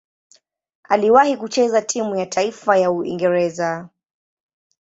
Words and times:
Aliwahi 0.83 1.37
kucheza 1.37 1.81
timu 1.81 2.15
ya 2.15 2.25
taifa 2.25 2.77
ya 2.77 2.91
Uingereza. 2.91 3.89